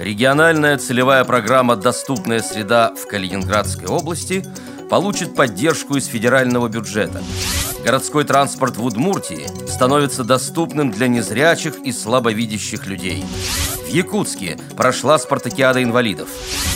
[0.00, 4.42] Региональная целевая программа «Доступная среда» в Калининградской области
[4.88, 7.22] получит поддержку из федерального бюджета.
[7.84, 13.22] Городской транспорт в Удмуртии становится доступным для незрячих и слабовидящих людей.
[13.86, 16.30] В Якутске прошла спартакиада инвалидов.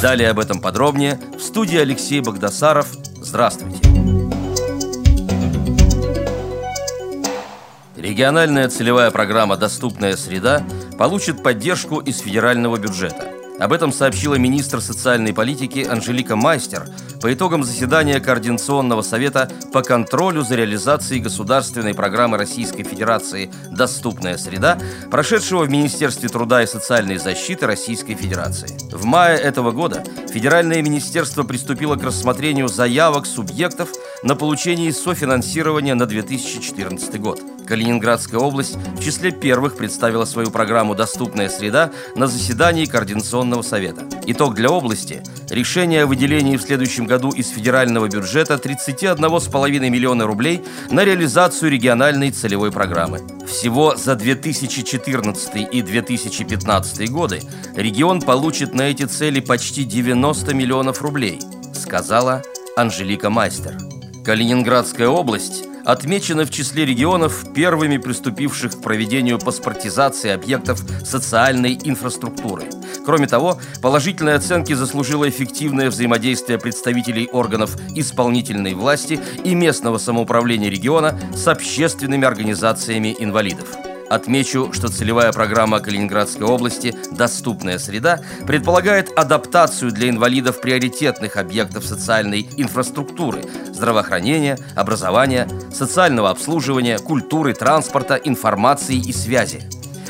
[0.00, 2.88] Далее об этом подробнее в студии Алексей Богдасаров.
[3.20, 3.89] Здравствуйте.
[8.00, 10.62] Региональная целевая программа «Доступная среда»
[10.96, 13.28] получит поддержку из федерального бюджета.
[13.58, 16.88] Об этом сообщила министр социальной политики Анжелика Майстер
[17.20, 24.78] по итогам заседания Координационного совета по контролю за реализацией государственной программы Российской Федерации «Доступная среда»,
[25.10, 28.78] прошедшего в Министерстве труда и социальной защиты Российской Федерации.
[28.90, 33.90] В мае этого года Федеральное министерство приступило к рассмотрению заявок субъектов
[34.22, 37.42] на получение софинансирования на 2014 год.
[37.70, 44.08] Калининградская область в числе первых представила свою программу «Доступная среда» на заседании Координационного совета.
[44.26, 50.64] Итог для области– решение о выделении в следующем году из федерального бюджета 31,5 миллиона рублей
[50.90, 53.20] на реализацию региональной целевой программы.
[53.46, 57.40] Всего за 2014 и 2015 годы
[57.76, 61.38] регион получит на эти цели почти 90 миллионов рублей,
[61.72, 62.42] сказала
[62.76, 63.78] Анжелика Майстер.
[64.24, 72.64] Калининградская область отмечены в числе регионов, первыми приступивших к проведению паспортизации объектов социальной инфраструктуры.
[73.04, 81.18] Кроме того, положительные оценки заслужило эффективное взаимодействие представителей органов исполнительной власти и местного самоуправления региона
[81.34, 83.89] с общественными организациями инвалидов.
[84.10, 92.48] Отмечу, что целевая программа Калининградской области «Доступная среда» предполагает адаптацию для инвалидов приоритетных объектов социальной
[92.56, 99.62] инфраструктуры– здравоохранения, образования, социального обслуживания, культуры, транспорта, информации и связи.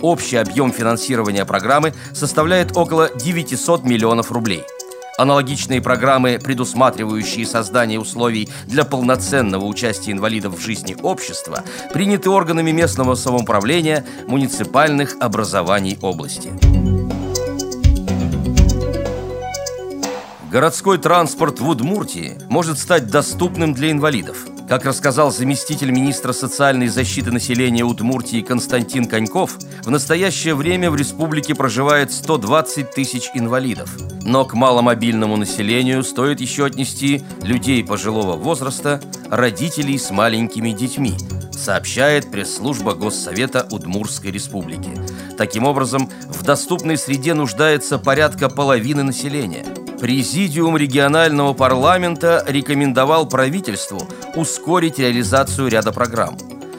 [0.00, 4.64] Общий объем финансирования программы составляет около 900 миллионов рублей–
[5.18, 11.62] Аналогичные программы, предусматривающие создание условий для полноценного участия инвалидов в жизни общества,
[11.92, 16.52] приняты органами местного самоуправления муниципальных образований области.
[20.50, 27.30] Городской транспорт в Удмуртии может стать доступным для инвалидов– как рассказал заместитель министра социальной защиты
[27.30, 33.90] населения Удмуртии Константин Коньков, в настоящее время в республике проживает 120 тысяч инвалидов.
[34.22, 41.18] Но к маломобильному населению стоит еще отнести людей пожилого возраста, родителей с маленькими детьми,
[41.52, 44.88] сообщает пресс-служба Госсовета Удмурской республики.
[45.36, 49.66] Таким образом, в доступной среде нуждается порядка половины населения–
[50.02, 54.02] Президиум регионального парламента рекомендовал правительству
[54.34, 56.36] ускорить реализацию ряда программ.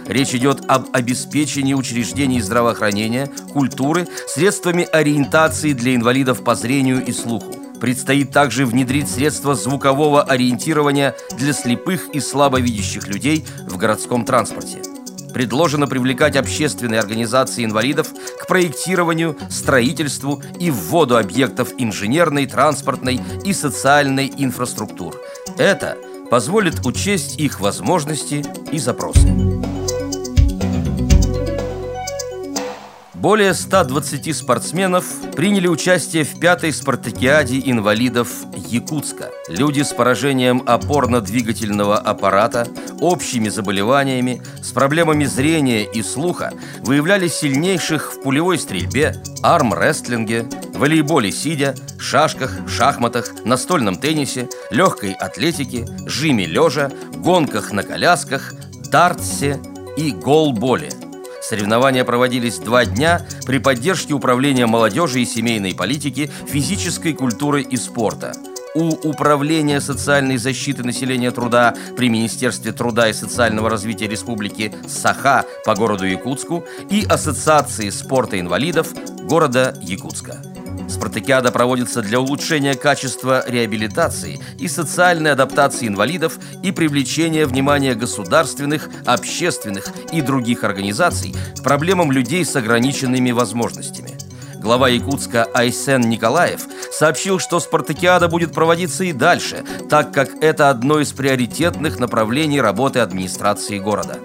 [0.09, 7.55] Речь идет об обеспечении учреждений здравоохранения, культуры, средствами ориентации для инвалидов по зрению и слуху.
[7.79, 14.81] Предстоит также внедрить средства звукового ориентирования для слепых и слабовидящих людей в городском транспорте–
[15.33, 18.07] предложено привлекать общественные организации инвалидов
[18.39, 25.15] к проектированию, строительству и вводу объектов инженерной, транспортной и социальной инфраструктур.
[25.57, 25.97] Это
[26.29, 29.72] позволит учесть их возможности и запросы.
[33.23, 38.27] Более 120 спортсменов приняли участие в пятой спартакиаде инвалидов
[38.67, 39.31] Якутска.
[39.47, 42.67] Люди с поражением опорно-двигательного аппарата,
[42.99, 46.51] общими заболеваниями, с проблемами зрения и слуха
[46.81, 56.45] выявляли сильнейших в пулевой стрельбе, армрестлинге, волейболе сидя, шашках, шахматах, настольном теннисе, легкой атлетике, жиме
[56.45, 58.53] лежа, гонках на колясках,
[58.91, 59.61] дартсе
[59.95, 60.89] и голболе–
[61.43, 68.33] Соревнования проводились два дня при поддержке Управления молодежи и семейной политики, физической культуры и спорта.
[68.75, 75.75] У Управления социальной защиты населения труда при Министерстве труда и социального развития Республики Саха по
[75.75, 78.87] городу Якутску и Ассоциации спорта инвалидов
[79.23, 80.41] города Якутска.
[80.93, 89.87] Спартакиада проводится для улучшения качества реабилитации и социальной адаптации инвалидов и привлечения внимания государственных, общественных
[90.11, 94.11] и других организаций к проблемам людей с ограниченными возможностями.
[94.55, 96.61] Глава Якутска Айсен Николаев
[96.91, 102.99] сообщил, что спартакиада будет проводиться и дальше, так как это одно из приоритетных направлений работы
[102.99, 104.19] администрации города.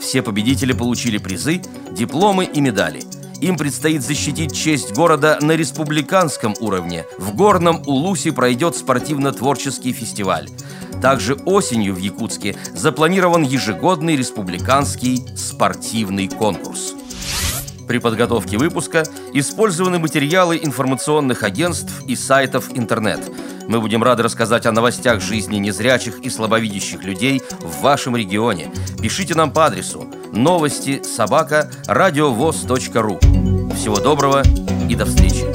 [0.00, 1.60] Все победители получили призы,
[1.90, 3.02] дипломы и медали–
[3.44, 7.04] им предстоит защитить честь города на республиканском уровне.
[7.18, 10.48] В Горном Улусе пройдет спортивно-творческий фестиваль.
[11.02, 16.94] Также осенью в Якутске запланирован ежегодный республиканский спортивный конкурс.
[17.86, 19.04] При подготовке выпуска
[19.34, 23.30] использованы материалы информационных агентств и сайтов интернет.
[23.68, 28.72] Мы будем рады рассказать о новостях жизни незрячих и слабовидящих людей в вашем регионе.
[29.02, 31.70] Пишите нам по адресу новости собака
[33.02, 33.18] ру.
[33.74, 34.42] Всего доброго
[34.88, 35.53] и до встречи!